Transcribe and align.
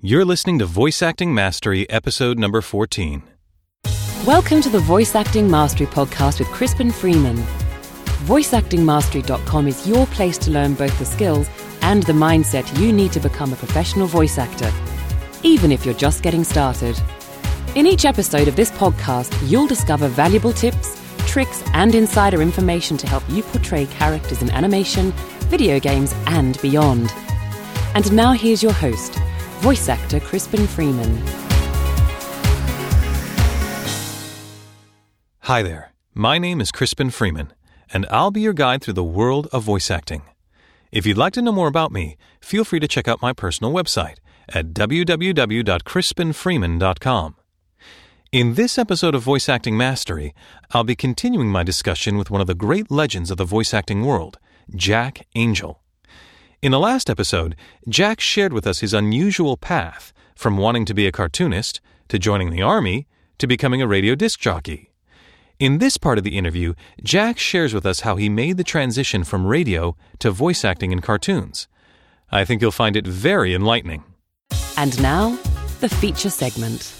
You're 0.00 0.24
listening 0.24 0.60
to 0.60 0.64
Voice 0.64 1.02
Acting 1.02 1.34
Mastery, 1.34 1.90
episode 1.90 2.38
number 2.38 2.60
14. 2.60 3.20
Welcome 4.24 4.60
to 4.60 4.68
the 4.68 4.78
Voice 4.78 5.16
Acting 5.16 5.50
Mastery 5.50 5.88
podcast 5.88 6.38
with 6.38 6.46
Crispin 6.50 6.92
Freeman. 6.92 7.36
VoiceActingMastery.com 8.28 9.66
is 9.66 9.88
your 9.88 10.06
place 10.06 10.38
to 10.38 10.52
learn 10.52 10.74
both 10.74 10.96
the 11.00 11.04
skills 11.04 11.48
and 11.82 12.04
the 12.04 12.12
mindset 12.12 12.78
you 12.78 12.92
need 12.92 13.10
to 13.10 13.18
become 13.18 13.52
a 13.52 13.56
professional 13.56 14.06
voice 14.06 14.38
actor, 14.38 14.70
even 15.42 15.72
if 15.72 15.84
you're 15.84 15.94
just 15.94 16.22
getting 16.22 16.44
started. 16.44 16.96
In 17.74 17.84
each 17.84 18.04
episode 18.04 18.46
of 18.46 18.54
this 18.54 18.70
podcast, 18.70 19.36
you'll 19.50 19.66
discover 19.66 20.06
valuable 20.06 20.52
tips, 20.52 20.96
tricks, 21.26 21.64
and 21.74 21.96
insider 21.96 22.40
information 22.40 22.96
to 22.98 23.08
help 23.08 23.24
you 23.28 23.42
portray 23.42 23.86
characters 23.86 24.42
in 24.42 24.50
animation, 24.50 25.10
video 25.48 25.80
games, 25.80 26.14
and 26.26 26.56
beyond. 26.62 27.12
And 27.96 28.12
now 28.12 28.30
here's 28.30 28.62
your 28.62 28.74
host, 28.74 29.18
voice 29.58 29.88
actor 29.88 30.20
Crispin 30.20 30.68
Freeman. 30.68 31.20
Hi 35.40 35.62
there. 35.62 35.92
My 36.14 36.38
name 36.38 36.60
is 36.60 36.70
Crispin 36.70 37.10
Freeman, 37.10 37.52
and 37.92 38.06
I'll 38.10 38.30
be 38.30 38.40
your 38.40 38.52
guide 38.52 38.82
through 38.82 38.94
the 38.94 39.02
world 39.02 39.48
of 39.52 39.64
voice 39.64 39.90
acting. 39.90 40.22
If 40.92 41.06
you'd 41.06 41.18
like 41.18 41.32
to 41.32 41.42
know 41.42 41.50
more 41.50 41.66
about 41.66 41.90
me, 41.90 42.16
feel 42.40 42.62
free 42.64 42.78
to 42.80 42.86
check 42.86 43.08
out 43.08 43.20
my 43.20 43.32
personal 43.32 43.72
website 43.72 44.18
at 44.48 44.74
www.crispinfreeman.com. 44.74 47.34
In 48.30 48.54
this 48.54 48.78
episode 48.78 49.14
of 49.14 49.22
Voice 49.22 49.48
Acting 49.48 49.74
Mastery, 49.76 50.34
I'll 50.72 50.84
be 50.84 50.94
continuing 50.94 51.48
my 51.48 51.64
discussion 51.64 52.16
with 52.16 52.30
one 52.30 52.40
of 52.40 52.46
the 52.46 52.54
great 52.54 52.88
legends 52.90 53.30
of 53.30 53.38
the 53.38 53.44
voice 53.44 53.74
acting 53.74 54.04
world, 54.04 54.38
Jack 54.76 55.26
Angel. 55.34 55.82
In 56.60 56.72
the 56.72 56.80
last 56.80 57.08
episode, 57.08 57.54
Jack 57.88 58.18
shared 58.18 58.52
with 58.52 58.66
us 58.66 58.80
his 58.80 58.92
unusual 58.92 59.56
path 59.56 60.12
from 60.34 60.56
wanting 60.56 60.84
to 60.86 60.94
be 60.94 61.06
a 61.06 61.12
cartoonist 61.12 61.80
to 62.08 62.18
joining 62.18 62.50
the 62.50 62.62
Army 62.62 63.06
to 63.38 63.46
becoming 63.46 63.80
a 63.80 63.86
radio 63.86 64.16
disc 64.16 64.40
jockey. 64.40 64.90
In 65.60 65.78
this 65.78 65.96
part 65.96 66.18
of 66.18 66.24
the 66.24 66.36
interview, 66.36 66.74
Jack 67.00 67.38
shares 67.38 67.72
with 67.72 67.86
us 67.86 68.00
how 68.00 68.16
he 68.16 68.28
made 68.28 68.56
the 68.56 68.64
transition 68.64 69.22
from 69.22 69.46
radio 69.46 69.96
to 70.18 70.32
voice 70.32 70.64
acting 70.64 70.90
in 70.90 71.00
cartoons. 71.00 71.68
I 72.32 72.44
think 72.44 72.60
you'll 72.60 72.72
find 72.72 72.96
it 72.96 73.06
very 73.06 73.54
enlightening. 73.54 74.02
And 74.76 75.00
now, 75.00 75.38
the 75.78 75.88
feature 75.88 76.30
segment. 76.30 76.97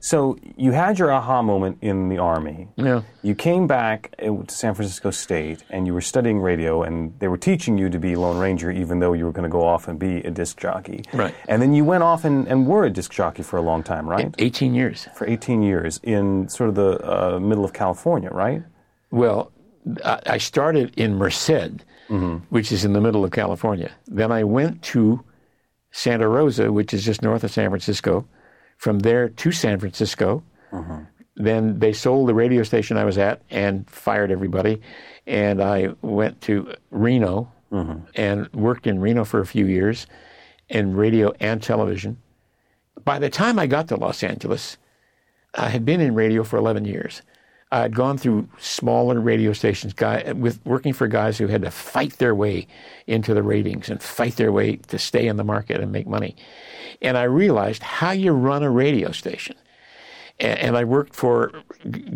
So 0.00 0.38
you 0.56 0.72
had 0.72 0.98
your 0.98 1.10
aha 1.10 1.42
moment 1.42 1.78
in 1.80 2.08
the 2.08 2.18
army. 2.18 2.68
Yeah. 2.76 3.02
You 3.22 3.34
came 3.34 3.66
back 3.66 4.14
uh, 4.22 4.26
to 4.26 4.54
San 4.54 4.74
Francisco 4.74 5.10
State 5.10 5.64
and 5.70 5.86
you 5.86 5.94
were 5.94 6.00
studying 6.00 6.38
radio, 6.40 6.82
and 6.84 7.18
they 7.18 7.26
were 7.26 7.36
teaching 7.36 7.76
you 7.76 7.90
to 7.90 7.98
be 7.98 8.14
Lone 8.14 8.38
Ranger, 8.38 8.70
even 8.70 9.00
though 9.00 9.12
you 9.12 9.24
were 9.24 9.32
going 9.32 9.48
to 9.48 9.52
go 9.52 9.66
off 9.66 9.88
and 9.88 9.98
be 9.98 10.18
a 10.18 10.30
disc 10.30 10.60
jockey. 10.60 11.04
Right. 11.12 11.34
And 11.48 11.60
then 11.60 11.74
you 11.74 11.84
went 11.84 12.04
off 12.04 12.24
and, 12.24 12.46
and 12.46 12.66
were 12.66 12.84
a 12.84 12.90
disc 12.90 13.12
jockey 13.12 13.42
for 13.42 13.56
a 13.56 13.62
long 13.62 13.82
time, 13.82 14.08
right? 14.08 14.32
18 14.38 14.72
years. 14.74 15.08
For 15.16 15.26
18 15.26 15.62
years 15.62 15.98
in 16.02 16.48
sort 16.48 16.68
of 16.68 16.76
the 16.76 17.34
uh, 17.36 17.40
middle 17.40 17.64
of 17.64 17.72
California, 17.72 18.30
right? 18.30 18.62
Well, 19.10 19.50
I 20.04 20.20
I 20.26 20.38
started 20.38 20.92
in 20.96 21.16
Merced, 21.16 21.84
which 22.50 22.70
is 22.72 22.84
in 22.84 22.92
the 22.92 23.00
middle 23.00 23.24
of 23.24 23.30
California. 23.32 23.90
Then 24.06 24.30
I 24.30 24.44
went 24.44 24.82
to 24.94 25.24
Santa 25.90 26.28
Rosa, 26.28 26.70
which 26.70 26.94
is 26.94 27.04
just 27.04 27.22
north 27.22 27.42
of 27.42 27.50
San 27.50 27.70
Francisco. 27.70 28.26
From 28.78 29.00
there 29.00 29.28
to 29.28 29.52
San 29.52 29.78
Francisco. 29.78 30.42
Mm-hmm. 30.72 31.04
Then 31.36 31.78
they 31.78 31.92
sold 31.92 32.28
the 32.28 32.34
radio 32.34 32.62
station 32.62 32.96
I 32.96 33.04
was 33.04 33.18
at 33.18 33.42
and 33.50 33.88
fired 33.88 34.32
everybody. 34.32 34.80
And 35.26 35.62
I 35.62 35.90
went 36.02 36.40
to 36.42 36.74
Reno 36.90 37.52
mm-hmm. 37.70 38.04
and 38.14 38.52
worked 38.52 38.86
in 38.86 39.00
Reno 39.00 39.24
for 39.24 39.40
a 39.40 39.46
few 39.46 39.66
years 39.66 40.06
in 40.68 40.96
radio 40.96 41.32
and 41.40 41.62
television. 41.62 42.18
By 43.04 43.18
the 43.18 43.30
time 43.30 43.58
I 43.58 43.66
got 43.66 43.88
to 43.88 43.96
Los 43.96 44.22
Angeles, 44.22 44.78
I 45.54 45.68
had 45.68 45.84
been 45.84 46.00
in 46.00 46.14
radio 46.14 46.42
for 46.44 46.56
11 46.56 46.84
years. 46.84 47.22
I 47.70 47.80
had 47.80 47.94
gone 47.94 48.16
through 48.16 48.48
smaller 48.58 49.20
radio 49.20 49.52
stations, 49.52 49.92
guy, 49.92 50.32
with 50.32 50.64
working 50.64 50.94
for 50.94 51.06
guys 51.06 51.36
who 51.36 51.48
had 51.48 51.62
to 51.62 51.70
fight 51.70 52.14
their 52.18 52.34
way 52.34 52.66
into 53.06 53.34
the 53.34 53.42
ratings 53.42 53.90
and 53.90 54.02
fight 54.02 54.36
their 54.36 54.52
way 54.52 54.76
to 54.76 54.98
stay 54.98 55.26
in 55.26 55.36
the 55.36 55.44
market 55.44 55.80
and 55.80 55.92
make 55.92 56.06
money. 56.06 56.34
And 57.02 57.18
I 57.18 57.24
realized 57.24 57.82
how 57.82 58.12
you 58.12 58.32
run 58.32 58.62
a 58.62 58.70
radio 58.70 59.12
station. 59.12 59.56
And, 60.40 60.58
and 60.58 60.76
I 60.76 60.84
worked 60.84 61.14
for 61.14 61.52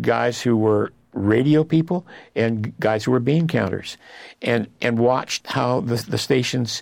guys 0.01 0.41
who 0.41 0.57
were 0.57 0.91
radio 1.13 1.63
people 1.63 2.07
and 2.35 2.77
guys 2.79 3.03
who 3.03 3.11
were 3.11 3.19
bean 3.19 3.47
counters, 3.47 3.97
and 4.41 4.67
and 4.81 4.97
watched 4.97 5.47
how 5.47 5.81
the 5.81 5.95
the 5.95 6.17
stations 6.17 6.81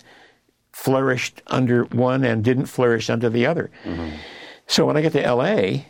flourished 0.72 1.42
under 1.48 1.84
one 1.84 2.24
and 2.24 2.42
didn't 2.42 2.66
flourish 2.66 3.10
under 3.10 3.28
the 3.28 3.44
other. 3.44 3.70
Mm-hmm. 3.84 4.16
So 4.66 4.86
when 4.86 4.96
I 4.96 5.02
get 5.02 5.12
to 5.12 5.22
L.A., 5.22 5.86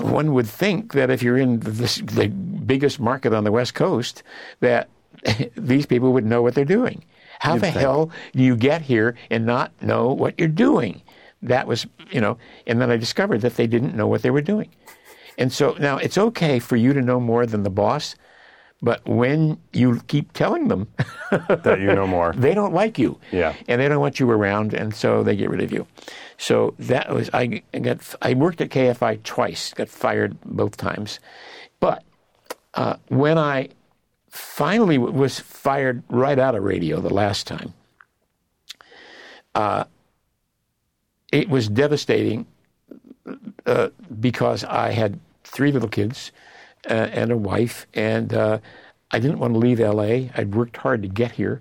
one 0.00 0.32
would 0.34 0.46
think 0.46 0.92
that 0.92 1.10
if 1.10 1.22
you're 1.22 1.36
in 1.36 1.60
this, 1.60 1.96
the 1.96 2.28
biggest 2.28 3.00
market 3.00 3.32
on 3.32 3.44
the 3.44 3.52
West 3.52 3.74
Coast, 3.74 4.22
that 4.60 4.88
these 5.56 5.86
people 5.86 6.12
would 6.12 6.24
know 6.24 6.42
what 6.42 6.54
they're 6.54 6.64
doing. 6.64 7.04
How 7.40 7.56
the 7.56 7.70
hell 7.70 8.10
do 8.32 8.42
you 8.42 8.56
get 8.56 8.82
here 8.82 9.14
and 9.30 9.46
not 9.46 9.70
know 9.80 10.12
what 10.12 10.34
you're 10.38 10.48
doing? 10.48 11.02
That 11.40 11.68
was, 11.68 11.86
you 12.10 12.20
know, 12.20 12.36
and 12.66 12.80
then 12.80 12.90
I 12.90 12.96
discovered 12.96 13.42
that 13.42 13.54
they 13.56 13.68
didn't 13.68 13.94
know 13.94 14.08
what 14.08 14.22
they 14.22 14.30
were 14.30 14.40
doing. 14.42 14.70
And 15.36 15.52
so 15.52 15.76
now 15.78 15.98
it's 15.98 16.18
okay 16.18 16.58
for 16.58 16.74
you 16.74 16.92
to 16.92 17.00
know 17.00 17.20
more 17.20 17.46
than 17.46 17.62
the 17.62 17.70
boss, 17.70 18.16
but 18.82 19.06
when 19.06 19.58
you 19.72 20.00
keep 20.08 20.32
telling 20.32 20.66
them 20.66 20.88
That 21.30 21.78
you 21.80 21.94
know 21.94 22.06
more. 22.06 22.32
they 22.36 22.54
don't 22.54 22.74
like 22.74 22.98
you. 22.98 23.18
Yeah. 23.30 23.54
And 23.68 23.80
they 23.80 23.88
don't 23.88 24.00
want 24.00 24.18
you 24.18 24.28
around, 24.30 24.74
and 24.74 24.94
so 24.94 25.22
they 25.22 25.36
get 25.36 25.50
rid 25.50 25.60
of 25.60 25.72
you. 25.72 25.86
So 26.38 26.74
that 26.78 27.12
was 27.12 27.28
I 27.34 27.62
got 27.82 28.14
I 28.22 28.34
worked 28.34 28.60
at 28.60 28.70
KFI 28.70 29.24
twice, 29.24 29.74
got 29.74 29.88
fired 29.88 30.40
both 30.44 30.76
times, 30.76 31.18
but 31.80 32.04
uh, 32.74 32.96
when 33.08 33.36
I 33.36 33.70
finally 34.30 34.98
was 34.98 35.40
fired 35.40 36.04
right 36.08 36.38
out 36.38 36.54
of 36.54 36.62
radio 36.62 37.00
the 37.00 37.12
last 37.12 37.48
time, 37.48 37.74
uh, 39.56 39.84
it 41.32 41.48
was 41.48 41.68
devastating 41.68 42.46
uh, 43.66 43.88
because 44.20 44.62
I 44.62 44.92
had 44.92 45.18
three 45.42 45.72
little 45.72 45.88
kids 45.88 46.30
uh, 46.88 46.92
and 46.92 47.32
a 47.32 47.36
wife, 47.36 47.88
and 47.94 48.32
uh, 48.32 48.58
I 49.10 49.18
didn't 49.18 49.40
want 49.40 49.54
to 49.54 49.58
leave 49.58 49.80
LA. 49.80 50.30
I'd 50.36 50.54
worked 50.54 50.76
hard 50.76 51.02
to 51.02 51.08
get 51.08 51.32
here, 51.32 51.60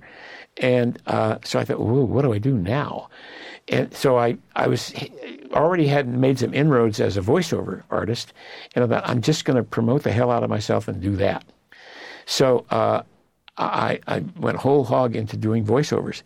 and 0.57 1.01
uh, 1.07 1.39
so 1.43 1.57
I 1.57 1.65
thought, 1.65 1.79
"Whoa, 1.79 2.03
what 2.03 2.21
do 2.21 2.31
I 2.31 2.37
do 2.37 2.55
now?" 2.55 3.09
And 3.69 3.93
so 3.93 4.17
I, 4.17 4.37
I 4.55 4.67
was 4.67 4.93
already 5.51 5.87
had 5.87 6.07
made 6.07 6.39
some 6.39 6.53
inroads 6.53 6.99
as 6.99 7.17
a 7.17 7.21
voiceover 7.21 7.83
artist, 7.89 8.33
and 8.75 8.83
I 8.83 8.87
thought, 8.87 9.09
I'm 9.09 9.21
just 9.21 9.45
going 9.45 9.57
to 9.57 9.63
promote 9.63 10.03
the 10.03 10.11
hell 10.11 10.31
out 10.31 10.43
of 10.43 10.49
myself 10.49 10.87
and 10.87 11.01
do 11.01 11.15
that. 11.17 11.43
So 12.25 12.65
uh, 12.69 13.01
I, 13.57 13.99
I 14.07 14.23
went 14.37 14.57
whole 14.57 14.83
hog 14.83 15.15
into 15.15 15.35
doing 15.35 15.65
voiceovers. 15.65 16.21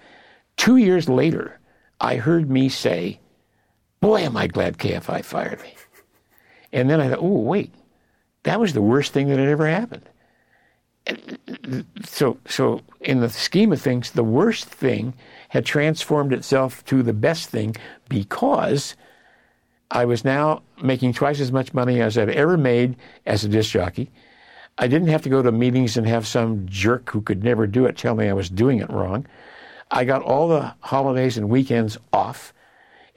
Two 0.58 0.78
years 0.78 1.10
later, 1.10 1.60
I 2.00 2.18
heard 2.18 2.50
me 2.50 2.70
say, 2.70 3.20
Boy, 4.02 4.22
am 4.22 4.36
I 4.36 4.48
glad 4.48 4.80
KFI 4.80 5.24
fired 5.24 5.62
me. 5.62 5.76
And 6.74 6.90
then 6.90 7.00
I 7.00 7.10
thought, 7.10 7.20
oh, 7.22 7.40
wait, 7.40 7.72
that 8.44 8.60
was 8.60 8.74
the 8.74 8.82
worst 8.82 9.14
thing 9.14 9.30
that 9.30 9.38
had 9.38 9.48
ever 9.48 9.68
happened. 9.68 10.10
So, 12.06 12.38
so 12.48 12.82
in 13.02 13.22
the 13.22 13.30
scheme 13.30 13.72
of 13.72 13.82
things, 13.82 14.12
the 14.12 14.24
worst 14.24 14.66
thing 14.66 15.14
had 15.50 15.66
transformed 15.66 16.34
itself 16.34 16.86
to 16.86 17.04
the 17.04 17.14
best 17.14 17.50
thing 17.50 17.76
because 18.08 18.96
I 19.90 20.06
was 20.06 20.24
now 20.24 20.64
making 20.82 21.14
twice 21.14 21.40
as 21.40 21.52
much 21.52 21.74
money 21.74 22.02
as 22.02 22.18
I'd 22.18 22.30
ever 22.30 22.58
made 22.58 22.96
as 23.26 23.44
a 23.44 23.50
disc 23.50 23.72
jockey. 23.72 24.10
I 24.78 24.88
didn't 24.88 25.10
have 25.10 25.24
to 25.24 25.30
go 25.30 25.42
to 25.42 25.52
meetings 25.52 25.98
and 25.98 26.08
have 26.08 26.26
some 26.26 26.66
jerk 26.68 27.10
who 27.10 27.22
could 27.22 27.44
never 27.44 27.68
do 27.68 27.86
it 27.86 27.98
tell 27.98 28.16
me 28.16 28.30
I 28.30 28.34
was 28.34 28.50
doing 28.50 28.80
it 28.80 28.90
wrong. 28.90 29.26
I 29.92 30.06
got 30.06 30.22
all 30.22 30.48
the 30.48 30.74
holidays 30.80 31.38
and 31.38 31.50
weekends 31.50 31.98
off, 32.14 32.54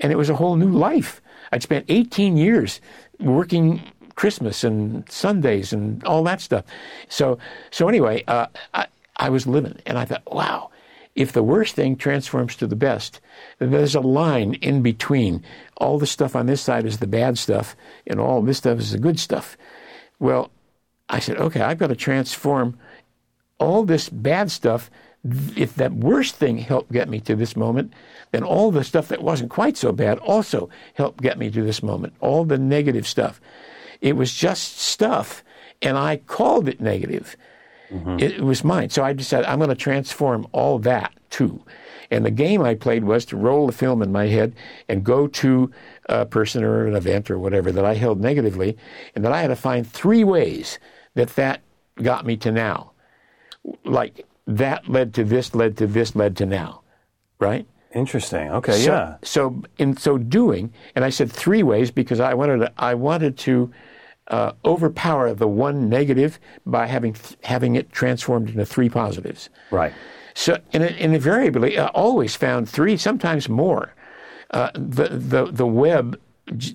and 0.01 0.11
it 0.11 0.17
was 0.17 0.29
a 0.29 0.35
whole 0.35 0.57
new 0.57 0.71
life. 0.71 1.23
I'd 1.53 1.63
spent 1.63 1.87
18 1.89 2.37
years 2.37 2.81
working 3.21 3.81
Christmas 4.15 4.65
and 4.65 5.09
Sundays 5.11 5.73
and 5.73 6.03
all 6.05 6.23
that 6.25 6.41
stuff. 6.41 6.65
So, 7.09 7.39
so 7.71 7.89
anyway, 7.89 8.25
uh, 8.27 8.47
I, 8.73 8.87
I 9.17 9.31
was 9.31 9.47
living, 9.47 9.79
and 9.87 9.99
I 9.99 10.05
thought, 10.05 10.23
wow, 10.33 10.71
if 11.15 11.33
the 11.33 11.43
worst 11.43 11.77
thing 11.77 11.97
transforms 11.97 12.57
to 12.57 12.67
the 12.67 12.77
best, 12.77 13.21
there's 13.59 13.95
a 13.95 14.01
line 14.01 14.55
in 14.55 14.83
between. 14.83 15.45
All 15.77 15.99
the 15.99 16.07
stuff 16.07 16.35
on 16.35 16.47
this 16.47 16.61
side 16.61 16.85
is 16.87 16.99
the 16.99 17.07
bad 17.07 17.39
stuff, 17.39 17.77
and 18.07 18.19
all 18.19 18.43
this 18.43 18.59
stuff 18.59 18.79
is 18.79 18.93
the 18.93 18.99
good 18.99 19.21
stuff. 19.21 19.57
Well, 20.19 20.51
I 21.09 21.21
said, 21.21 21.37
okay, 21.39 21.61
I've 21.61 21.79
got 21.79 21.89
to 21.89 21.97
transform 21.97 22.79
all 23.59 23.85
this 23.85 24.09
bad 24.09 24.51
stuff. 24.51 24.91
If 25.57 25.75
that 25.77 25.93
worst 25.93 26.35
thing 26.35 26.59
helped 26.59 26.93
get 26.93 27.09
me 27.09 27.21
to 27.21 27.37
this 27.37 27.57
moment, 27.57 27.93
then 28.33 28.43
all 28.43 28.71
the 28.71 28.85
stuff 28.85 29.09
that 29.09 29.23
wasn't 29.23 29.51
quite 29.51 29.77
so 29.77 29.93
bad 29.93 30.19
also 30.19 30.69
helped 30.95 31.23
get 31.23 31.39
me 31.39 31.51
to 31.51 31.63
this 31.63 31.83
moment. 31.83 32.15
All 32.21 32.45
the 32.45 32.59
negative 32.59 33.07
stuff. 33.07 33.41
It 34.05 34.17
was 34.17 34.35
just 34.35 34.79
stuff, 34.79 35.43
and 35.81 35.97
I 35.97 36.19
called 36.19 36.69
it 36.69 36.79
negative. 36.79 37.37
It, 38.19 38.33
it 38.33 38.41
was 38.41 38.65
mine. 38.65 38.91
So 38.91 39.05
I 39.05 39.13
decided 39.13 39.47
I'm 39.47 39.59
going 39.59 39.71
to 39.71 39.75
transform 39.77 40.47
all 40.53 40.79
that 40.81 41.13
too. 41.31 41.63
And 42.11 42.25
the 42.25 42.31
game 42.31 42.61
I 42.61 42.75
played 42.75 43.05
was 43.05 43.25
to 43.27 43.37
roll 43.37 43.67
the 43.67 43.73
film 43.73 44.03
in 44.03 44.11
my 44.13 44.27
head 44.27 44.55
and 44.89 45.05
go 45.05 45.27
to 45.29 45.71
a 46.09 46.27
person 46.27 46.65
or 46.65 46.87
an 46.87 46.97
event 46.97 47.31
or 47.31 47.39
whatever 47.39 47.73
that 47.73 47.85
I 47.85 47.95
held 47.95 48.21
negatively, 48.21 48.77
and 49.15 49.25
that 49.25 49.33
I 49.33 49.41
had 49.41 49.49
to 49.49 49.57
find 49.57 49.87
three 49.87 50.25
ways 50.25 50.79
that 51.15 51.31
that 51.37 51.61
got 52.03 52.27
me 52.27 52.37
to 52.39 52.51
now. 52.53 52.93
Like 53.85 54.27
that 54.47 54.89
led 54.89 55.15
to 55.15 55.25
this, 55.25 55.55
led 55.55 55.77
to 55.79 55.87
this, 55.87 56.15
led 56.15 56.37
to 56.39 56.47
now, 56.47 56.83
right? 57.39 57.67
Interesting. 57.95 58.51
Okay, 58.51 58.73
So, 58.73 58.93
yeah. 58.93 59.17
so 59.23 59.63
in 59.79 59.97
so 59.97 60.19
doing, 60.19 60.73
and 60.97 61.05
I 61.05 61.11
said 61.11 61.31
three 61.31 61.63
ways 61.63 61.91
because 61.93 62.19
I 62.19 62.35
wanted 62.35 62.59
to, 62.59 62.73
I 62.77 62.95
wanted 62.95 63.39
to 63.39 63.71
uh, 64.29 64.53
overpower 64.65 65.35
the 65.35 65.49
one 65.49 65.89
negative 65.89 66.39
by 66.65 66.87
having 66.87 67.17
having 67.43 67.77
it 67.77 67.93
transformed 67.93 68.51
into 68.51 68.65
three 68.65 68.89
positives. 68.89 69.51
Right. 69.71 69.93
So, 70.35 70.59
and, 70.73 70.83
and 70.83 71.15
invariably, 71.15 71.79
I 71.79 71.87
always 71.89 72.35
found 72.35 72.69
three, 72.69 72.97
sometimes 72.97 73.49
more. 73.49 73.95
Uh, 74.51 74.71
the 74.75 75.09
the 75.09 75.47
the 75.51 75.67
web 75.67 76.19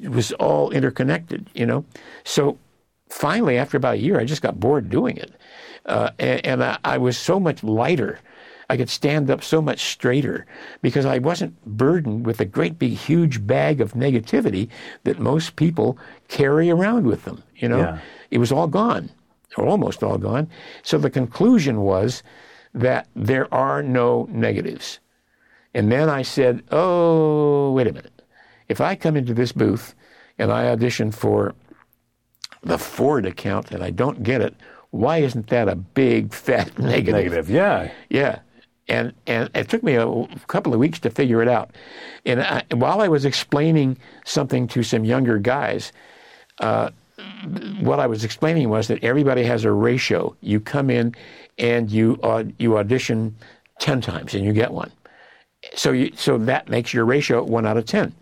was 0.09 0.31
all 0.33 0.71
interconnected, 0.71 1.49
you 1.53 1.65
know. 1.65 1.85
So 2.23 2.57
finally, 3.09 3.57
after 3.57 3.77
about 3.77 3.95
a 3.95 3.99
year, 3.99 4.19
I 4.19 4.25
just 4.25 4.41
got 4.41 4.59
bored 4.59 4.89
doing 4.89 5.17
it, 5.17 5.31
uh, 5.85 6.11
and, 6.19 6.45
and 6.45 6.63
I, 6.63 6.77
I 6.83 6.97
was 6.97 7.17
so 7.17 7.39
much 7.39 7.63
lighter. 7.63 8.19
I 8.69 8.77
could 8.77 8.89
stand 8.89 9.31
up 9.31 9.43
so 9.43 9.61
much 9.61 9.79
straighter 9.91 10.45
because 10.81 11.05
I 11.05 11.17
wasn't 11.17 11.53
burdened 11.65 12.25
with 12.25 12.39
a 12.39 12.45
great 12.45 12.77
big 12.77 12.93
huge 12.93 13.45
bag 13.47 13.81
of 13.81 13.93
negativity 13.93 14.69
that 15.05 15.19
most 15.19 15.55
people 15.55 15.97
carry 16.27 16.69
around 16.69 17.05
with 17.07 17.25
them. 17.25 17.41
You 17.55 17.69
know, 17.69 17.79
Yeah. 17.79 17.97
it 18.29 18.37
was 18.37 18.51
all 18.51 18.67
gone, 18.67 19.09
or 19.57 19.65
almost 19.65 20.03
all 20.03 20.17
gone. 20.19 20.47
So 20.83 20.97
the 20.99 21.09
conclusion 21.09 21.81
was 21.81 22.21
that 22.75 23.07
there 23.15 23.51
are 23.53 23.81
no 23.81 24.27
negatives. 24.29 24.99
And 25.73 25.91
then 25.91 26.07
I 26.09 26.21
said, 26.21 26.61
oh, 26.71 27.71
wait 27.73 27.87
a 27.87 27.93
minute. 27.93 28.21
If 28.67 28.79
I 28.81 28.95
come 28.95 29.17
into 29.17 29.33
this 29.33 29.51
booth 29.51 29.95
and 30.37 30.51
I 30.51 30.67
audition 30.67 31.11
for 31.11 31.55
the 32.61 32.77
Ford 32.77 33.25
account 33.25 33.71
and 33.71 33.83
I 33.83 33.89
don't 33.89 34.21
get 34.21 34.41
it, 34.41 34.53
why 34.91 35.17
isn't 35.19 35.47
that 35.47 35.67
a 35.67 35.75
big 35.75 36.33
fat 36.33 36.77
negative? 36.79 37.13
Negative. 37.15 37.49
Yeah. 37.49 37.91
Yeah. 38.09 38.39
And, 38.89 39.13
and 39.27 39.49
it 39.53 39.69
took 39.69 39.83
me 39.83 39.95
a 39.95 40.27
couple 40.47 40.73
of 40.73 40.79
weeks 40.79 40.99
to 40.99 41.09
figure 41.11 41.41
it 41.41 41.47
out. 41.47 41.69
And 42.25 42.41
I, 42.41 42.63
while 42.73 43.01
I 43.01 43.07
was 43.07 43.23
explaining 43.23 43.97
something 44.25 44.67
to 44.69 44.83
some 44.83 45.05
younger 45.05 45.37
guys, 45.37 45.93
uh, 46.59 46.89
what 47.81 47.99
I 47.99 48.07
was 48.07 48.23
explaining 48.23 48.69
was 48.69 48.87
that 48.87 49.03
everybody 49.03 49.43
has 49.43 49.63
a 49.63 49.71
ratio. 49.71 50.35
You 50.41 50.59
come 50.59 50.89
in 50.89 51.15
and 51.57 51.91
you 51.91 52.19
you 52.57 52.77
audition 52.77 53.35
ten 53.79 54.01
times 54.01 54.33
and 54.33 54.43
you 54.43 54.53
get 54.53 54.71
one. 54.71 54.91
So 55.75 55.91
you, 55.91 56.11
so 56.15 56.37
that 56.37 56.69
makes 56.69 56.93
your 56.93 57.05
ratio 57.05 57.43
one 57.43 57.65
out 57.65 57.77
of 57.77 57.85
ten. 57.85 58.13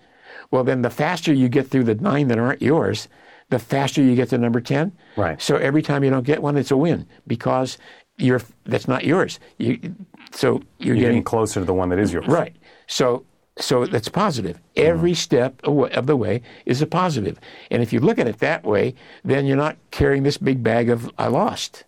Well, 0.51 0.63
then 0.63 0.81
the 0.81 0.89
faster 0.89 1.33
you 1.33 1.49
get 1.49 1.67
through 1.67 1.83
the 1.85 1.95
nine 1.95 2.27
that 2.29 2.39
aren't 2.39 2.61
yours, 2.61 3.07
the 3.49 3.59
faster 3.59 4.01
you 4.01 4.15
get 4.15 4.29
to 4.29 4.37
number 4.37 4.61
ten. 4.61 4.91
Right. 5.15 5.41
So 5.41 5.55
every 5.57 5.81
time 5.81 6.03
you 6.03 6.09
don't 6.09 6.25
get 6.25 6.41
one, 6.41 6.57
it's 6.57 6.71
a 6.71 6.77
win 6.77 7.05
because 7.27 7.77
you're 8.17 8.41
that's 8.65 8.87
not 8.87 9.05
yours. 9.05 9.39
You 9.57 9.95
so 10.31 10.47
you're, 10.47 10.61
You're 10.79 10.95
getting 10.95 11.09
getting 11.09 11.23
closer 11.23 11.59
to 11.59 11.65
the 11.65 11.73
one 11.73 11.89
that 11.89 11.99
is 11.99 12.11
yours. 12.11 12.27
Right. 12.27 12.55
So 12.87 13.25
so 13.59 13.85
that's 13.85 14.09
positive. 14.09 14.59
Every 14.75 15.11
mm-hmm. 15.11 15.15
step 15.15 15.61
of 15.63 16.05
the 16.05 16.15
way 16.15 16.41
is 16.65 16.81
a 16.81 16.87
positive. 16.87 17.39
And 17.71 17.81
if 17.81 17.91
you 17.91 17.99
look 17.99 18.19
at 18.19 18.27
it 18.27 18.39
that 18.39 18.63
way, 18.63 18.93
then 19.23 19.45
you're 19.45 19.57
not 19.57 19.77
carrying 19.91 20.23
this 20.23 20.37
big 20.37 20.63
bag 20.63 20.89
of 20.89 21.09
I 21.17 21.27
lost 21.27 21.83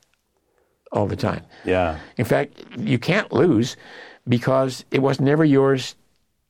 all 0.92 1.06
the 1.06 1.16
time. 1.16 1.46
Yeah. 1.66 2.00
In 2.18 2.26
fact, 2.26 2.64
you 2.78 2.98
can't 2.98 3.32
lose 3.32 3.78
because 4.28 4.86
it 4.92 5.02
was 5.02 5.20
never 5.20 5.46
yours 5.46 5.96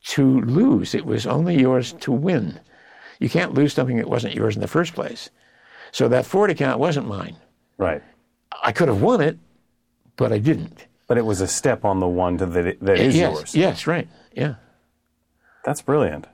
to 0.05 0.41
lose. 0.41 0.95
It 0.95 1.05
was 1.05 1.27
only 1.27 1.59
yours 1.59 1.93
to 1.93 2.11
win. 2.11 2.59
You 3.19 3.29
can't 3.29 3.53
lose 3.53 3.73
something 3.73 3.97
that 3.97 4.09
wasn't 4.09 4.35
yours 4.35 4.55
in 4.55 4.61
the 4.61 4.67
first 4.67 4.93
place. 4.93 5.29
So 5.91 6.07
that 6.07 6.25
Ford 6.25 6.49
account 6.49 6.79
wasn't 6.79 7.07
mine. 7.07 7.35
Right. 7.77 8.01
I 8.63 8.71
could 8.71 8.87
have 8.87 9.01
won 9.01 9.21
it, 9.21 9.37
but 10.19 10.31
I 10.33 10.37
didn't. 10.39 10.85
But 11.07 11.17
it 11.17 11.25
was 11.25 11.41
a 11.41 11.47
step 11.47 11.85
on 11.85 11.99
the 11.99 12.07
one 12.07 12.37
to 12.37 12.45
that, 12.45 12.79
that 12.81 12.99
is 12.99 13.15
yes, 13.15 13.33
yours. 13.33 13.55
yes, 13.55 13.87
right. 13.87 14.07
Yeah. 14.33 14.55
That's 15.65 15.81
brilliant. 15.81 16.27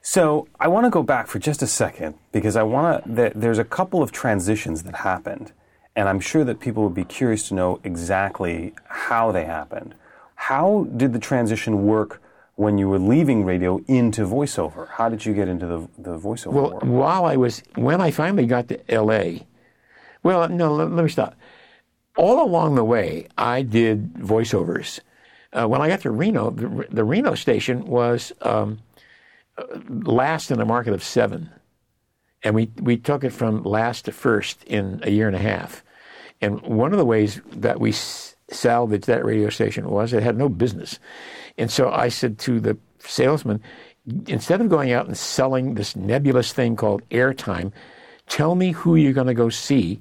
So 0.00 0.48
I 0.58 0.68
want 0.68 0.84
to 0.86 0.90
go 0.90 1.02
back 1.02 1.26
for 1.28 1.38
just 1.38 1.62
a 1.62 1.66
second 1.66 2.14
because 2.32 2.56
I 2.56 2.62
want 2.64 3.04
to. 3.16 3.32
There's 3.34 3.58
a 3.58 3.64
couple 3.64 4.02
of 4.02 4.10
transitions 4.10 4.82
that 4.82 4.96
happened, 4.96 5.52
and 5.94 6.08
I'm 6.08 6.18
sure 6.20 6.44
that 6.44 6.58
people 6.60 6.82
would 6.84 6.94
be 6.94 7.04
curious 7.04 7.48
to 7.48 7.54
know 7.54 7.80
exactly 7.84 8.74
how 8.88 9.30
they 9.32 9.44
happened. 9.44 9.94
How 10.34 10.88
did 10.96 11.12
the 11.12 11.20
transition 11.20 11.84
work 11.86 12.20
when 12.56 12.78
you 12.78 12.88
were 12.88 12.98
leaving 12.98 13.44
radio 13.44 13.80
into 13.86 14.26
voiceover? 14.26 14.88
How 14.88 15.08
did 15.08 15.24
you 15.24 15.34
get 15.34 15.46
into 15.48 15.66
the 15.66 15.88
the 15.98 16.18
voiceover 16.18 16.52
Well, 16.52 16.70
world? 16.70 16.88
while 16.88 17.24
I 17.24 17.36
was, 17.36 17.62
when 17.76 18.00
I 18.00 18.10
finally 18.10 18.46
got 18.46 18.66
to 18.68 18.90
L.A., 18.92 19.46
well, 20.24 20.48
no, 20.48 20.74
let, 20.74 20.90
let 20.90 21.04
me 21.04 21.10
stop. 21.10 21.34
All 22.16 22.44
along 22.44 22.74
the 22.74 22.84
way, 22.84 23.28
I 23.38 23.62
did 23.62 24.14
voiceovers. 24.14 25.00
Uh, 25.52 25.66
when 25.66 25.80
I 25.80 25.88
got 25.88 26.00
to 26.02 26.10
Reno, 26.10 26.50
the, 26.50 26.86
the 26.90 27.04
Reno 27.04 27.34
station 27.34 27.86
was 27.86 28.32
um, 28.42 28.80
uh, 29.56 29.64
last 29.88 30.50
in 30.50 30.60
a 30.60 30.66
market 30.66 30.92
of 30.92 31.02
seven. 31.02 31.50
And 32.42 32.54
we, 32.54 32.70
we 32.80 32.96
took 32.96 33.24
it 33.24 33.30
from 33.30 33.62
last 33.62 34.06
to 34.06 34.12
first 34.12 34.64
in 34.64 35.00
a 35.02 35.10
year 35.10 35.26
and 35.26 35.36
a 35.36 35.40
half. 35.40 35.84
And 36.40 36.60
one 36.62 36.92
of 36.92 36.98
the 36.98 37.04
ways 37.04 37.40
that 37.52 37.80
we 37.80 37.92
salvaged 37.92 39.06
that 39.06 39.24
radio 39.24 39.48
station 39.48 39.88
was 39.88 40.12
it 40.12 40.22
had 40.22 40.36
no 40.36 40.48
business. 40.48 40.98
And 41.56 41.70
so 41.70 41.90
I 41.90 42.08
said 42.08 42.38
to 42.40 42.60
the 42.60 42.76
salesman, 42.98 43.62
instead 44.26 44.60
of 44.60 44.68
going 44.68 44.92
out 44.92 45.06
and 45.06 45.16
selling 45.16 45.74
this 45.74 45.94
nebulous 45.94 46.52
thing 46.52 46.76
called 46.76 47.08
airtime, 47.10 47.72
tell 48.26 48.54
me 48.54 48.72
who 48.72 48.96
you're 48.96 49.12
going 49.12 49.26
to 49.28 49.34
go 49.34 49.48
see, 49.48 50.00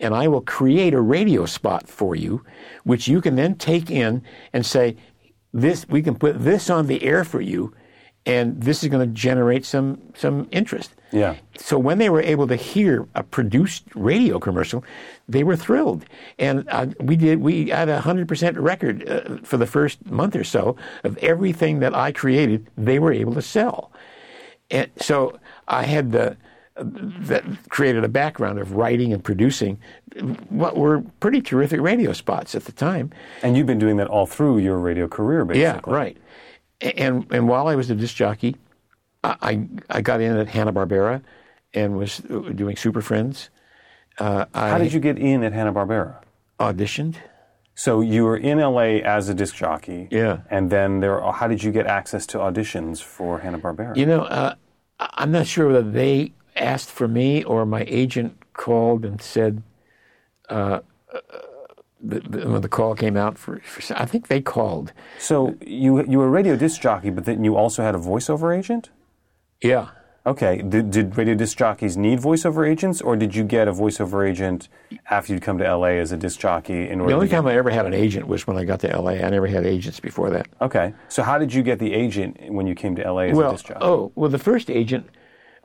and 0.00 0.14
I 0.14 0.28
will 0.28 0.42
create 0.42 0.94
a 0.94 1.00
radio 1.00 1.46
spot 1.46 1.88
for 1.88 2.14
you, 2.14 2.44
which 2.84 3.08
you 3.08 3.20
can 3.20 3.36
then 3.36 3.56
take 3.56 3.90
in 3.90 4.22
and 4.52 4.64
say, 4.64 4.96
this 5.52 5.88
we 5.88 6.02
can 6.02 6.14
put 6.14 6.42
this 6.42 6.70
on 6.70 6.86
the 6.86 7.02
air 7.02 7.24
for 7.24 7.40
you, 7.40 7.74
and 8.26 8.62
this 8.62 8.82
is 8.82 8.90
going 8.90 9.06
to 9.06 9.14
generate 9.14 9.64
some 9.64 10.00
some 10.14 10.46
interest. 10.50 10.94
Yeah. 11.10 11.36
So 11.56 11.78
when 11.78 11.98
they 11.98 12.10
were 12.10 12.20
able 12.20 12.46
to 12.48 12.56
hear 12.56 13.08
a 13.14 13.22
produced 13.22 13.84
radio 13.94 14.38
commercial, 14.38 14.84
they 15.26 15.42
were 15.42 15.56
thrilled, 15.56 16.04
and 16.38 16.68
uh, 16.68 16.88
we 17.00 17.16
did. 17.16 17.40
We 17.40 17.70
had 17.70 17.88
a 17.88 18.00
hundred 18.00 18.28
percent 18.28 18.58
record 18.58 19.08
uh, 19.08 19.38
for 19.42 19.56
the 19.56 19.66
first 19.66 20.04
month 20.06 20.36
or 20.36 20.44
so 20.44 20.76
of 21.02 21.16
everything 21.18 21.80
that 21.80 21.94
I 21.94 22.12
created. 22.12 22.66
They 22.76 22.98
were 22.98 23.12
able 23.12 23.32
to 23.34 23.42
sell, 23.42 23.90
and 24.70 24.90
so 24.98 25.38
I 25.66 25.84
had 25.84 26.12
the 26.12 26.36
that 26.78 27.44
created 27.68 28.04
a 28.04 28.08
background 28.08 28.58
of 28.58 28.72
writing 28.72 29.12
and 29.12 29.22
producing 29.22 29.78
what 30.48 30.76
were 30.76 31.02
pretty 31.20 31.40
terrific 31.40 31.80
radio 31.80 32.12
spots 32.12 32.54
at 32.54 32.64
the 32.64 32.72
time. 32.72 33.10
And 33.42 33.56
you've 33.56 33.66
been 33.66 33.78
doing 33.78 33.96
that 33.96 34.06
all 34.08 34.26
through 34.26 34.58
your 34.58 34.78
radio 34.78 35.08
career, 35.08 35.44
basically. 35.44 35.92
Yeah, 35.92 35.96
right. 35.98 36.16
And 36.80 37.26
and 37.30 37.48
while 37.48 37.66
I 37.66 37.74
was 37.74 37.90
a 37.90 37.94
disc 37.94 38.14
jockey, 38.14 38.56
I 39.24 39.36
I 39.42 39.68
I 39.98 40.00
got 40.00 40.20
in 40.20 40.36
at 40.36 40.48
Hanna 40.48 40.72
Barbera, 40.72 41.22
and 41.74 41.96
was 41.96 42.18
doing 42.18 42.76
Super 42.76 43.00
Friends. 43.02 43.50
Uh, 44.18 44.46
I 44.54 44.70
How 44.70 44.78
did 44.78 44.92
you 44.92 45.00
get 45.00 45.18
in 45.18 45.42
at 45.42 45.52
Hanna 45.52 45.72
Barbera? 45.72 46.16
auditioned? 46.58 47.16
So 47.74 48.00
you 48.00 48.24
were 48.24 48.36
in 48.36 48.58
LA 48.58 48.98
as 49.04 49.28
a 49.28 49.34
disc 49.34 49.54
jockey. 49.54 50.08
Yeah. 50.10 50.40
And 50.50 50.70
then 50.70 50.98
there. 51.00 51.20
How 51.20 51.46
did 51.46 51.62
you 51.62 51.70
get 51.70 51.86
access 51.86 52.26
to 52.28 52.38
auditions 52.38 53.00
for 53.00 53.38
Hanna 53.38 53.58
Barbera? 53.60 53.96
You 53.96 54.06
know, 54.06 54.22
uh, 54.22 54.54
I'm 54.98 55.30
not 55.30 55.46
sure 55.46 55.68
whether 55.68 55.88
they 55.88 56.32
asked 56.58 56.90
for 56.90 57.08
me 57.08 57.44
or 57.44 57.64
my 57.64 57.84
agent 57.88 58.36
called 58.52 59.04
and 59.04 59.20
said. 59.20 59.62
Uh, 60.48 60.80
the, 62.00 62.20
the, 62.20 62.48
when 62.48 62.62
the 62.62 62.68
call 62.68 62.94
came 62.94 63.16
out 63.16 63.36
for, 63.36 63.58
for, 63.58 63.82
I 63.98 64.06
think 64.06 64.28
they 64.28 64.40
called. 64.40 64.92
So 65.18 65.56
you 65.60 66.04
you 66.04 66.18
were 66.18 66.26
a 66.26 66.30
radio 66.30 66.54
disc 66.54 66.80
jockey, 66.80 67.10
but 67.10 67.24
then 67.24 67.42
you 67.42 67.56
also 67.56 67.82
had 67.82 67.96
a 67.96 67.98
voiceover 67.98 68.56
agent. 68.56 68.90
Yeah, 69.60 69.88
Okay. 70.28 70.60
Did, 70.60 70.90
did 70.90 71.16
radio 71.16 71.34
disc 71.34 71.56
jockeys 71.56 71.96
need 71.96 72.20
voiceover 72.20 72.68
agents, 72.68 73.00
or 73.00 73.16
did 73.16 73.34
you 73.34 73.44
get 73.44 73.66
a 73.66 73.72
voiceover 73.72 74.28
agent 74.28 74.68
after 75.08 75.32
you'd 75.32 75.40
come 75.40 75.56
to 75.56 75.64
LA 75.64 75.96
as 76.02 76.12
a 76.12 76.18
disc 76.18 76.38
jockey 76.38 76.86
in 76.86 77.00
order? 77.00 77.12
the 77.12 77.14
only 77.14 77.26
to 77.28 77.30
get- 77.30 77.36
time 77.36 77.46
I 77.46 77.54
ever 77.56 77.70
had 77.70 77.86
an 77.86 77.94
agent 77.94 78.28
was 78.28 78.46
when 78.46 78.58
I 78.58 78.64
got 78.64 78.80
to 78.80 78.88
LA. 78.88 79.12
I 79.12 79.30
never 79.30 79.46
had 79.46 79.64
agents 79.64 80.00
before 80.00 80.28
that. 80.30 80.46
Okay. 80.60 80.92
So 81.08 81.22
how 81.22 81.38
did 81.38 81.54
you 81.54 81.62
get 81.62 81.78
the 81.78 81.94
agent 81.94 82.52
when 82.52 82.66
you 82.66 82.74
came 82.74 82.94
to 82.96 83.10
LA 83.10 83.22
as 83.22 83.38
a 83.38 83.50
disc 83.52 83.66
jockey? 83.66 83.80
oh, 83.80 84.12
well, 84.16 84.28
the 84.28 84.38
first 84.38 84.70
agent, 84.70 85.08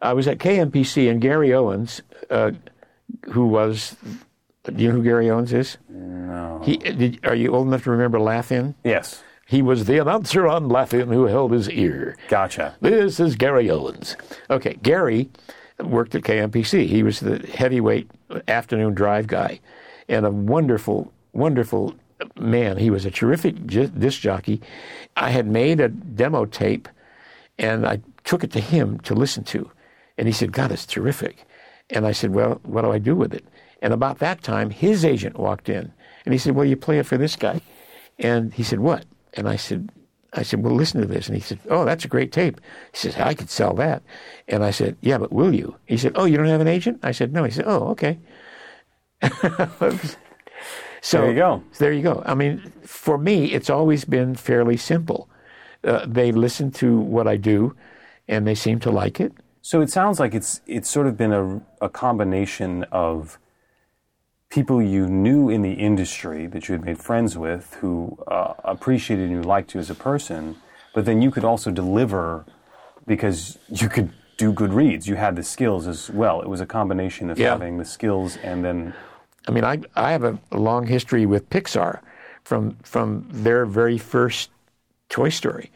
I 0.03 0.12
was 0.13 0.27
at 0.27 0.38
KMPC, 0.38 1.10
and 1.10 1.22
Gary 1.22 1.53
Owens, 1.53 2.01
uh, 2.29 2.51
who 3.31 3.48
was, 3.48 3.95
do 4.65 4.74
you 4.83 4.89
know 4.89 4.95
who 4.95 5.03
Gary 5.03 5.29
Owens 5.29 5.53
is? 5.53 5.77
No. 5.89 6.62
He, 6.63 6.75
did, 6.77 7.25
are 7.25 7.33
you 7.36 7.55
old 7.55 7.67
enough 7.67 7.86
to 7.86 7.91
remember 7.91 8.19
Laugh-In? 8.19 8.75
Yes. 8.83 9.24
He 9.48 9.62
was 9.62 9.86
the 9.86 10.00
announcer 10.00 10.45
on 10.45 10.67
Laugh-In 10.67 11.07
who 11.07 11.25
held 11.25 11.53
his 11.53 11.69
ear. 11.69 12.17
Gotcha. 12.27 12.75
This 12.81 13.19
is 13.22 13.36
Gary 13.38 13.69
Owens. 13.72 14.17
Okay, 14.50 14.74
Gary 14.83 15.29
worked 15.79 16.15
at 16.15 16.24
KMPC. 16.24 16.86
He 16.88 17.01
was 17.01 17.22
the 17.22 17.39
heavyweight 17.48 18.12
afternoon 18.50 18.93
drive 18.93 19.27
guy, 19.27 19.62
and 20.10 20.25
a 20.25 20.31
wonderful, 20.31 21.13
wonderful 21.31 21.95
man, 22.38 22.75
he 22.77 22.89
was 22.89 23.05
a 23.05 23.12
terrific 23.12 23.65
j- 23.65 23.88
disc 23.88 24.19
jockey. 24.19 24.62
I 25.15 25.29
had 25.29 25.48
made 25.48 25.79
a 25.79 25.88
demo 25.88 26.45
tape, 26.45 26.89
and 27.57 27.86
I 27.88 28.01
took 28.25 28.43
it 28.43 28.51
to 28.51 28.60
him 28.60 29.00
to 29.00 29.13
listen 29.13 29.43
to, 29.45 29.69
and 30.17 30.27
he 30.27 30.34
said, 30.34 30.51
"God, 30.51 30.72
it's 30.72 30.86
terrific." 30.86 31.46
And 31.89 32.05
I 32.05 32.12
said, 32.12 32.32
"Well, 32.32 32.60
what 32.63 32.84
do 32.84 32.91
I 32.91 33.00
do 33.00 33.15
with 33.15 33.34
it?" 33.34 33.46
And 33.82 33.93
about 33.93 34.20
that 34.20 34.41
time, 34.43 34.70
his 34.70 35.03
agent 35.03 35.38
walked 35.38 35.70
in, 35.70 35.91
and 36.25 36.34
he 36.34 36.38
said, 36.38 36.55
"Well, 36.55 36.65
you 36.65 36.75
play 36.75 37.00
it 37.00 37.05
for 37.05 37.17
this 37.17 37.36
guy," 37.36 37.62
and 38.20 38.53
he 38.53 38.63
said, 38.63 38.79
"What?" 38.79 39.05
And 39.34 39.50
I 39.50 39.55
said, 39.55 39.89
I 40.36 40.43
said, 40.43 40.63
well, 40.63 40.74
listen 40.74 41.01
to 41.01 41.08
this. 41.08 41.27
And 41.27 41.36
he 41.36 41.41
said, 41.41 41.60
oh, 41.70 41.86
that's 41.86 42.05
a 42.05 42.08
great 42.08 42.32
tape. 42.32 42.60
He 42.91 42.98
says, 42.98 43.15
I 43.17 43.34
could 43.34 43.50
sell 43.50 43.74
that. 43.75 44.01
And 44.48 44.63
I 44.63 44.72
said, 44.72 44.98
yeah, 45.01 45.17
but 45.17 45.32
will 45.32 45.53
you? 45.53 45.77
He 45.86 45.98
said, 45.98 46.13
oh, 46.15 46.25
you 46.25 46.38
don't 46.38 46.48
have 46.48 46.62
an 46.62 46.67
agent? 46.67 47.00
I 47.03 47.12
said, 47.12 47.34
no. 47.34 47.43
He 47.43 47.51
said, 47.51 47.65
oh, 47.67 47.89
okay. 47.89 48.20
so 51.01 51.22
There 51.22 51.29
you 51.29 51.36
go. 51.36 51.63
There 51.77 51.93
you 51.93 52.01
go. 52.01 52.24
I 52.25 52.34
mean, 52.34 52.74
for 52.82 53.17
me, 53.17 53.53
it's 53.53 53.70
always 53.70 54.05
been 54.05 54.36
fairly 54.36 54.77
simple. 54.77 55.29
Uh, 55.84 56.05
they 56.08 56.32
listen 56.32 56.72
to 56.72 56.98
what 56.98 57.27
I 57.27 57.38
do, 57.38 57.75
and 58.27 58.48
they 58.48 58.55
seem 58.55 58.79
to 58.82 58.91
like 58.91 59.20
it. 59.20 59.34
So 59.65 59.79
it 59.79 59.89
sounds 59.89 60.20
like 60.20 60.34
it's 60.36 60.60
it's 60.67 60.89
sort 60.89 61.08
of 61.08 61.15
been 61.17 61.32
a, 61.32 61.62
a 61.86 61.88
combination 61.88 62.84
of 62.91 63.39
people 64.50 64.82
you 64.82 65.08
knew 65.08 65.50
in 65.50 65.62
the 65.62 65.72
industry 65.72 66.48
that 66.48 66.67
you 66.67 66.74
had 66.74 66.84
made 66.84 66.98
friends 67.00 67.38
with 67.38 67.74
who 67.75 68.17
uh, 68.27 68.55
appreciated 68.65 69.29
and 69.32 69.46
liked 69.46 69.74
you 69.74 69.79
as 69.79 69.89
a 69.89 69.96
person, 69.96 70.58
but 70.93 71.05
then 71.05 71.22
you 71.22 71.32
could 71.32 71.46
also 71.46 71.72
deliver 71.72 72.46
because 73.08 73.58
you 73.70 73.88
could 73.88 74.12
do 74.36 74.51
good 74.51 74.74
reads. 74.74 75.08
You 75.08 75.15
had 75.15 75.38
the 75.38 75.43
skills 75.43 75.88
as 75.88 76.10
well. 76.10 76.41
It 76.41 76.50
was 76.50 76.60
a 76.60 76.65
combination 76.65 77.29
of 77.29 77.39
Yeah. 77.39 77.51
having 77.51 77.77
the 77.77 77.86
skills 77.86 78.38
and 78.43 78.65
then 78.65 78.93
I 79.48 79.51
mean, 79.51 79.63
I 79.63 79.79
I 79.96 80.12
have 80.12 80.25
a, 80.25 80.38
a 80.51 80.58
long 80.58 80.88
history 80.88 81.25
with 81.25 81.50
Pixar, 81.50 82.01
from 82.43 82.75
from 82.84 83.29
their 83.32 83.65
very 83.65 83.98
first 83.98 84.50
Toy 85.08 85.29
Story. 85.29 85.72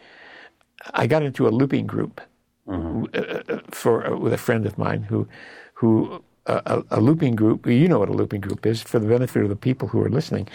I 0.94 1.08
got 1.08 1.24
into 1.24 1.48
a 1.48 1.52
looping 1.60 1.88
group 1.88 2.20
uh, 2.68 3.60
for 3.72 4.06
uh, 4.06 4.18
with 4.18 4.34
a 4.34 4.38
friend 4.38 4.66
of 4.66 4.78
mine 4.78 5.04
who 5.04 5.28
who 5.74 6.22
uh, 6.48 6.62
a, 6.66 7.00
a 7.00 7.02
looping 7.02 7.36
group. 7.36 7.66
You 7.68 7.88
know 7.88 8.00
what 8.00 8.10
a 8.10 8.14
looping 8.14 8.42
group 8.42 8.66
is 8.66 8.82
for 8.82 9.00
the 9.00 9.08
benefit 9.08 9.44
of 9.44 9.50
the 9.50 9.56
people 9.56 9.88
who 9.88 10.02
are 10.02 10.10
listening. 10.10 10.48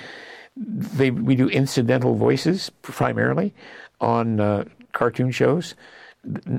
They 0.57 1.11
we 1.11 1.35
do 1.35 1.49
incidental 1.49 2.15
voices 2.15 2.71
primarily 2.83 3.55
on 4.01 4.41
uh, 4.41 4.65
cartoon 4.93 5.31
shows, 5.31 5.75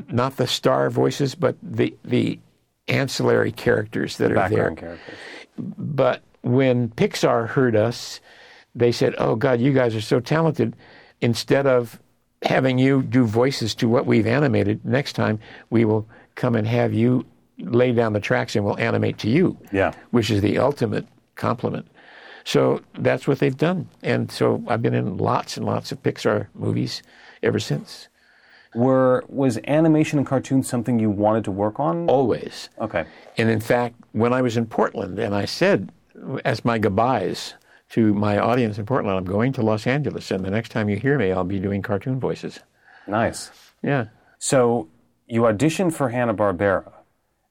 not 0.10 0.38
the 0.38 0.48
star 0.48 0.90
voices, 0.90 1.36
but 1.36 1.56
the 1.62 1.96
the 2.04 2.40
ancillary 2.88 3.52
characters 3.52 4.18
that 4.18 4.32
are 4.32 4.36
there 4.36 4.50
background 4.50 4.78
characters. 4.78 5.16
but 5.58 6.22
when 6.42 6.90
Pixar 6.90 7.48
heard 7.50 7.76
us, 7.76 8.20
they 8.76 8.92
said, 8.92 9.14
"Oh 9.18 9.36
God, 9.36 9.62
you 9.62 9.72
guys 9.72 9.96
are 9.96 10.02
so 10.02 10.20
talented." 10.20 10.76
Instead 11.22 11.66
of 11.68 12.00
having 12.44 12.78
you 12.78 13.04
do 13.04 13.26
voices 13.26 13.74
to 13.76 13.88
what 13.88 14.06
we've 14.06 14.28
animated, 14.28 14.84
next 14.86 15.14
time 15.14 15.40
we 15.70 15.86
will 15.86 16.08
come 16.36 16.56
and 16.56 16.68
have 16.68 16.94
you 16.94 17.26
lay 17.60 17.92
down 17.92 18.14
the 18.14 18.20
tracks 18.20 18.56
and 18.56 18.66
we'll 18.66 18.80
animate 18.80 19.18
to 19.20 19.30
you. 19.30 19.58
Yeah. 19.72 19.94
which 20.12 20.30
is 20.32 20.42
the 20.42 20.58
ultimate 20.58 21.08
compliment. 21.36 21.88
So 22.46 22.82
that's 23.00 23.26
what 23.28 23.40
they've 23.40 23.56
done, 23.56 23.88
and 24.02 24.30
so 24.30 24.62
I've 24.68 24.82
been 24.82 24.94
in 24.94 25.18
lots 25.18 25.56
and 25.56 25.66
lots 25.66 25.94
of 25.94 26.04
Pixar 26.04 26.48
movies 26.54 27.02
ever 27.42 27.58
since. 27.58 28.10
Were 28.76 29.24
was 29.30 29.60
animation 29.66 30.18
and 30.18 30.28
cartoons 30.28 30.68
something 30.68 31.00
you 31.00 31.10
wanted 31.10 31.46
to 31.46 31.52
work 31.52 31.80
on? 31.80 32.10
Always. 32.10 32.70
Okay. 32.82 33.06
And 33.38 33.50
in 33.50 33.62
fact, 33.62 33.96
when 34.12 34.34
I 34.34 34.42
was 34.42 34.58
in 34.58 34.66
Portland, 34.66 35.20
and 35.20 35.34
I 35.34 35.46
said 35.46 35.92
as 36.44 36.66
my 36.66 36.80
goodbyes 36.80 37.54
to 37.94 38.14
my 38.14 38.38
audience 38.38 38.78
in 38.78 38.86
Portland, 38.86 39.18
I'm 39.18 39.26
going 39.26 39.54
to 39.54 39.62
Los 39.62 39.86
Angeles, 39.88 40.32
and 40.32 40.44
the 40.44 40.50
next 40.52 40.70
time 40.70 40.90
you 40.90 40.98
hear 40.98 41.18
me, 41.18 41.32
I'll 41.32 41.44
be 41.44 41.60
doing 41.60 41.82
cartoon 41.82 42.20
voices. 42.20 42.60
Nice. 43.08 43.52
Yeah. 43.82 44.06
So 44.40 44.88
you 45.28 45.42
auditioned 45.42 45.94
for 45.94 46.10
Hanna 46.10 46.34
Barbera, 46.34 46.92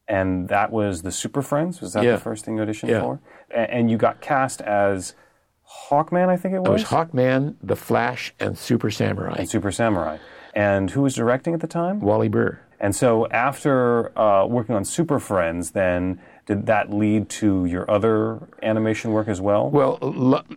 and 0.09 0.49
that 0.49 0.73
was 0.73 1.03
the 1.03 1.13
Super 1.13 1.43
Friends. 1.43 1.81
Was 1.81 1.93
that 1.93 2.05
Yeah. 2.05 2.13
the 2.13 2.19
first 2.19 2.45
thing 2.45 2.57
you 2.57 2.63
auditioned 2.65 2.89
Yeah. 2.89 3.01
for? 3.01 3.21
And 3.51 3.91
you 3.91 3.97
got 3.97 4.21
cast 4.21 4.61
as 4.63 5.15
Hawkman, 5.89 6.29
I 6.29 6.37
think 6.37 6.55
it 6.55 6.61
was. 6.61 6.69
It 6.69 6.73
was 6.73 6.85
Hawkman, 6.85 7.55
The 7.63 7.77
Flash, 7.77 8.35
and 8.41 8.59
Super 8.59 8.91
Samurai. 8.91 9.37
and 9.39 9.49
Super 9.49 9.71
Samurai. 9.71 10.19
And 10.55 10.91
who 10.91 11.03
was 11.03 11.15
directing 11.15 11.55
at 11.55 11.61
the 11.61 11.67
time? 11.67 12.01
Wally 12.01 12.29
Burr. 12.29 12.59
And 12.81 12.95
so 12.97 13.27
after 13.29 14.17
uh, 14.19 14.45
working 14.47 14.75
on 14.75 14.85
Super 14.85 15.19
Friends, 15.21 15.71
then 15.71 16.21
did 16.47 16.67
that 16.67 16.93
lead 16.93 17.29
to 17.29 17.65
your 17.67 17.89
other 17.91 18.41
animation 18.63 19.13
work 19.13 19.29
as 19.29 19.41
well? 19.41 19.71
Well, 19.71 19.99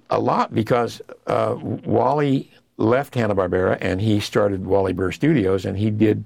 a 0.10 0.20
lot 0.20 0.54
because 0.54 1.02
uh, 1.28 1.56
Wally 1.60 2.52
left 2.78 3.16
Hanna 3.16 3.36
Barbera 3.36 3.78
and 3.82 4.02
he 4.02 4.20
started 4.20 4.66
Wally 4.66 4.94
Burr 4.94 5.12
Studios, 5.12 5.66
and 5.66 5.78
he 5.78 5.90
did. 5.92 6.26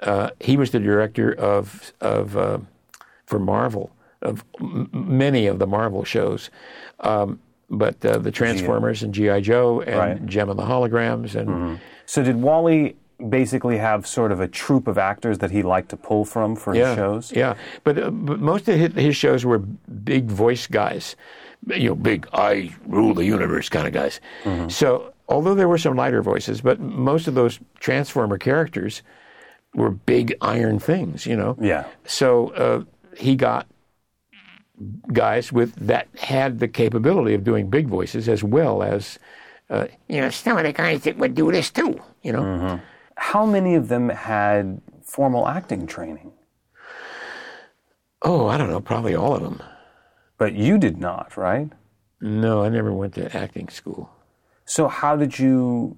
Uh, 0.00 0.30
he 0.40 0.56
was 0.56 0.70
the 0.70 0.80
director 0.80 1.32
of 1.32 1.92
of 2.00 2.36
uh, 2.36 2.58
for 3.26 3.38
Marvel 3.38 3.90
of 4.22 4.44
m- 4.60 4.88
many 4.92 5.46
of 5.46 5.58
the 5.58 5.66
Marvel 5.66 6.02
shows, 6.04 6.50
um, 7.00 7.38
but 7.70 8.04
uh, 8.04 8.18
the 8.18 8.30
Transformers 8.30 9.02
and 9.02 9.12
GI 9.14 9.42
Joe 9.42 9.80
and 9.82 9.96
Right. 9.96 10.26
Jem 10.26 10.50
and 10.50 10.58
the 10.58 10.64
Holograms 10.64 11.34
and 11.34 11.78
So 12.06 12.22
did 12.22 12.36
Wally 12.42 12.96
basically 13.28 13.78
have 13.78 14.06
sort 14.06 14.32
of 14.32 14.40
a 14.40 14.48
troupe 14.48 14.88
of 14.88 14.98
actors 14.98 15.38
that 15.38 15.50
he 15.50 15.62
liked 15.62 15.88
to 15.90 15.96
pull 15.96 16.24
from 16.24 16.56
for 16.56 16.74
yeah, 16.74 16.88
his 16.88 16.96
shows? 16.96 17.32
Yeah, 17.32 17.54
but, 17.84 17.98
uh, 17.98 18.10
but 18.10 18.40
most 18.40 18.68
of 18.68 18.78
his, 18.78 18.92
his 18.94 19.16
shows 19.16 19.44
were 19.44 19.58
big 19.58 20.26
voice 20.26 20.66
guys, 20.66 21.16
you 21.66 21.90
know, 21.90 21.94
big 21.94 22.26
I 22.32 22.74
rule 22.86 23.14
the 23.14 23.24
universe 23.24 23.68
kind 23.68 23.86
of 23.86 23.92
guys. 23.92 24.20
So 24.68 25.12
although 25.28 25.54
there 25.54 25.68
were 25.68 25.78
some 25.78 25.96
lighter 25.96 26.22
voices, 26.22 26.60
but 26.60 26.80
most 26.80 27.28
of 27.28 27.34
those 27.34 27.58
Transformer 27.80 28.38
characters 28.38 29.02
were 29.74 29.90
big 29.90 30.34
iron 30.40 30.78
things, 30.78 31.26
you 31.26 31.36
know. 31.36 31.56
Yeah. 31.60 31.84
So 32.04 32.48
uh, 32.50 32.84
he 33.16 33.36
got 33.36 33.66
guys 35.12 35.52
with 35.52 35.74
that 35.76 36.08
had 36.18 36.58
the 36.58 36.68
capability 36.68 37.34
of 37.34 37.44
doing 37.44 37.70
big 37.70 37.88
voices 37.88 38.28
as 38.28 38.42
well 38.44 38.82
as. 38.82 39.18
Uh, 39.70 39.86
you 40.08 40.20
know, 40.20 40.28
some 40.28 40.58
of 40.58 40.64
the 40.64 40.72
guys 40.74 41.04
that 41.04 41.16
would 41.16 41.34
do 41.34 41.50
this 41.50 41.70
too. 41.70 41.98
You 42.22 42.32
know, 42.32 42.80
How 43.16 43.46
many 43.46 43.74
of 43.74 43.88
them 43.88 44.08
had 44.08 44.80
formal 45.02 45.48
acting 45.48 45.86
training? 45.86 46.32
oh, 48.24 48.48
I 48.48 48.56
don't 48.56 48.70
know, 48.70 48.80
probably 48.80 49.14
all 49.14 49.34
of 49.34 49.42
them. 49.42 49.62
But 50.38 50.54
you 50.54 50.78
did 50.78 50.98
not, 50.98 51.36
right? 51.36 51.70
No, 52.20 52.64
I 52.64 52.70
never 52.70 52.92
went 52.92 53.14
to 53.14 53.36
acting 53.36 53.68
school. 53.68 54.10
So 54.64 54.88
how 54.88 55.14
did 55.14 55.38
you 55.38 55.96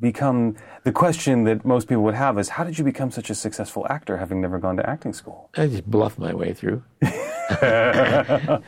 become 0.00 0.56
the 0.84 0.92
question 0.92 1.44
that 1.44 1.64
most 1.64 1.88
people 1.88 2.04
would 2.04 2.14
have 2.14 2.38
is 2.38 2.50
how 2.50 2.64
did 2.64 2.78
you 2.78 2.84
become 2.84 3.10
such 3.10 3.28
a 3.28 3.34
successful 3.34 3.86
actor 3.90 4.18
having 4.18 4.40
never 4.40 4.58
gone 4.58 4.76
to 4.76 4.88
acting 4.88 5.12
school? 5.12 5.50
I 5.56 5.66
just 5.66 5.90
bluffed 5.90 6.18
my 6.18 6.32
way 6.32 6.52
through. 6.52 6.82
I 7.02 8.60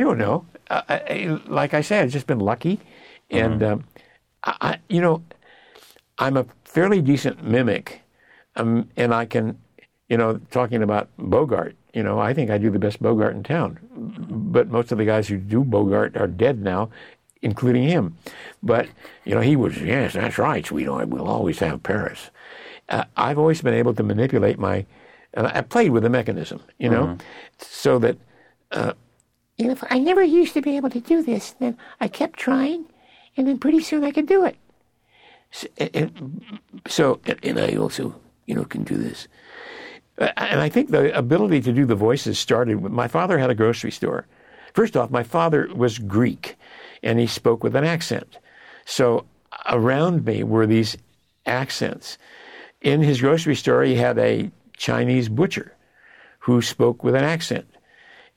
don't 0.00 0.18
know. 0.18 0.46
I, 0.70 0.82
I, 0.88 1.40
like 1.46 1.74
I 1.74 1.82
said, 1.82 2.04
I've 2.04 2.10
just 2.10 2.26
been 2.26 2.40
lucky, 2.40 2.80
and 3.30 3.62
um, 3.62 3.84
I, 4.42 4.56
I, 4.60 4.78
you 4.88 5.00
know, 5.00 5.22
I'm 6.18 6.36
a 6.36 6.46
fairly 6.64 7.00
decent 7.00 7.44
mimic, 7.44 8.02
um, 8.56 8.88
and 8.96 9.12
I 9.14 9.26
can, 9.26 9.58
you 10.08 10.16
know, 10.16 10.40
talking 10.50 10.82
about 10.82 11.08
Bogart. 11.18 11.76
You 11.92 12.02
know, 12.02 12.18
I 12.18 12.34
think 12.34 12.50
I 12.50 12.58
do 12.58 12.70
the 12.70 12.78
best 12.78 13.02
Bogart 13.02 13.34
in 13.34 13.42
town, 13.42 13.78
but 13.94 14.68
most 14.68 14.92
of 14.92 14.98
the 14.98 15.04
guys 15.04 15.28
who 15.28 15.38
do 15.38 15.64
Bogart 15.64 16.16
are 16.16 16.26
dead 16.26 16.62
now, 16.62 16.90
including 17.42 17.84
him. 17.84 18.16
But 18.62 18.88
you 19.24 19.34
know, 19.34 19.40
he 19.40 19.56
was 19.56 19.80
yes, 19.80 20.14
that's 20.14 20.38
right, 20.38 20.66
sweetheart. 20.66 21.08
We'll 21.08 21.28
always 21.28 21.58
have 21.60 21.82
Paris. 21.82 22.30
Uh, 22.88 23.04
I've 23.16 23.38
always 23.38 23.62
been 23.62 23.74
able 23.74 23.94
to 23.94 24.02
manipulate 24.02 24.58
my, 24.58 24.86
and 25.34 25.46
I 25.46 25.60
played 25.62 25.90
with 25.90 26.02
the 26.02 26.10
mechanism, 26.10 26.62
you 26.78 26.88
know, 26.88 27.18
so 27.58 27.98
that 27.98 28.18
you 29.56 29.66
know, 29.66 29.72
if 29.72 29.84
I 29.90 29.98
never 29.98 30.22
used 30.22 30.54
to 30.54 30.60
be 30.62 30.76
able 30.76 30.90
to 30.90 31.00
do 31.00 31.22
this. 31.22 31.52
Then 31.58 31.76
I 32.00 32.08
kept 32.08 32.38
trying, 32.38 32.86
and 33.36 33.46
then 33.46 33.58
pretty 33.58 33.80
soon 33.80 34.04
I 34.04 34.10
could 34.10 34.26
do 34.26 34.44
it. 34.44 34.56
Eh, 35.52 35.66
eh, 35.78 35.88
so, 35.94 36.00
and, 36.00 36.60
so, 36.86 37.20
and- 37.26 37.44
and 37.44 37.58
I 37.58 37.76
also, 37.76 38.14
you 38.46 38.54
know, 38.54 38.64
can 38.64 38.84
do 38.84 38.96
this. 38.96 39.28
And 40.18 40.60
I 40.60 40.68
think 40.68 40.90
the 40.90 41.16
ability 41.16 41.60
to 41.62 41.72
do 41.72 41.84
the 41.84 41.94
voices 41.94 42.38
started 42.38 42.82
with 42.82 42.92
my 42.92 43.08
father 43.08 43.38
had 43.38 43.50
a 43.50 43.54
grocery 43.54 43.90
store. 43.90 44.26
First 44.72 44.96
off, 44.96 45.10
my 45.10 45.22
father 45.22 45.68
was 45.74 45.98
Greek, 45.98 46.56
and 47.02 47.18
he 47.18 47.26
spoke 47.26 47.62
with 47.62 47.76
an 47.76 47.84
accent. 47.84 48.38
So 48.86 49.26
around 49.68 50.24
me 50.24 50.42
were 50.42 50.66
these 50.66 50.96
accents. 51.44 52.18
In 52.80 53.02
his 53.02 53.20
grocery 53.20 53.54
store, 53.54 53.82
he 53.84 53.94
had 53.96 54.18
a 54.18 54.50
Chinese 54.76 55.28
butcher 55.28 55.74
who 56.40 56.62
spoke 56.62 57.02
with 57.02 57.14
an 57.14 57.24
accent 57.24 57.66